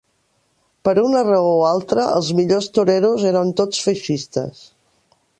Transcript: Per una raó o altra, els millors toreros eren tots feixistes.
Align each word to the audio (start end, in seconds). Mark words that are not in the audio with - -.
Per 0.87 0.93
una 1.01 1.19
raó 1.27 1.51
o 1.57 1.59
altra, 1.71 2.05
els 2.19 2.31
millors 2.39 2.69
toreros 2.77 3.27
eren 3.33 3.51
tots 3.61 3.83
feixistes. 3.89 4.65